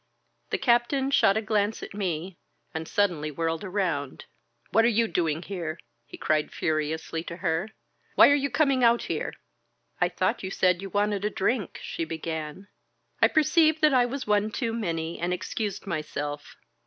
The 0.49 0.57
Captain 0.57 1.11
shot 1.11 1.37
a 1.37 1.43
glance 1.43 1.83
at 1.83 1.93
me, 1.93 2.39
and 2.73 2.87
suddenly 2.87 3.29
whirled 3.29 3.63
around. 3.63 4.25
*'What 4.71 4.83
are 4.83 4.87
you 4.87 5.07
doing 5.07 5.43
here?" 5.43 5.77
he 6.07 6.17
cried 6.17 6.51
furiously 6.51 7.23
to 7.25 7.37
her. 7.37 7.69
"Why 8.15 8.29
are 8.29 8.33
you 8.33 8.49
coming 8.49 8.83
out 8.83 9.03
here?" 9.03 9.31
*^I 10.01 10.11
thought 10.11 10.41
you 10.41 10.49
said 10.49 10.81
you 10.81 10.89
wanted 10.89 11.23
a 11.23 11.29
drink," 11.29 11.79
she 11.83 12.03
began. 12.03 12.67
I 13.21 13.27
perceived 13.27 13.81
that 13.81 13.93
I 13.93 14.07
was 14.07 14.25
one 14.25 14.49
too 14.49 14.73
many, 14.73 15.19
and 15.19 15.31
excused 15.35 15.85
myself. 15.85 16.55